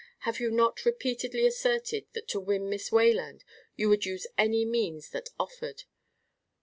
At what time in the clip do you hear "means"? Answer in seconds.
4.65-5.11